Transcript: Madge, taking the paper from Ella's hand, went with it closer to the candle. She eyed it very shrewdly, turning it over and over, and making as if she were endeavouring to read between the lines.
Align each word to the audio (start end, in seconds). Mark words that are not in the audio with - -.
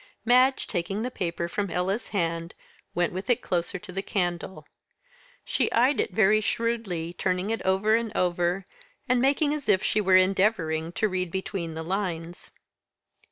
Madge, 0.25 0.65
taking 0.65 1.03
the 1.03 1.11
paper 1.11 1.47
from 1.47 1.69
Ella's 1.69 2.07
hand, 2.07 2.55
went 2.95 3.13
with 3.13 3.29
it 3.29 3.43
closer 3.43 3.77
to 3.77 3.91
the 3.91 4.01
candle. 4.01 4.65
She 5.45 5.71
eyed 5.71 5.99
it 5.99 6.09
very 6.11 6.41
shrewdly, 6.41 7.13
turning 7.13 7.51
it 7.51 7.61
over 7.61 7.95
and 7.95 8.11
over, 8.17 8.65
and 9.07 9.21
making 9.21 9.53
as 9.53 9.69
if 9.69 9.83
she 9.83 10.01
were 10.01 10.15
endeavouring 10.17 10.91
to 10.93 11.07
read 11.07 11.29
between 11.29 11.75
the 11.75 11.83
lines. 11.83 12.49